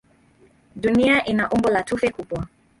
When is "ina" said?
1.25-1.49